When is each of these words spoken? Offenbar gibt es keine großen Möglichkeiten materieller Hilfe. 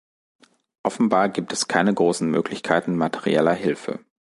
Offenbar 0.81 1.29
gibt 1.29 1.53
es 1.53 1.67
keine 1.67 1.93
großen 1.93 2.27
Möglichkeiten 2.27 2.97
materieller 2.97 3.53
Hilfe. 3.53 3.99